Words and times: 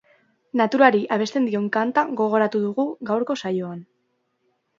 Naturari 0.61 1.01
abesten 1.15 1.45
dion 1.49 1.67
kanta 1.75 2.05
gogoratu 2.23 2.63
dugu 2.65 2.87
gaurko 3.11 3.37
saioan. 3.45 3.87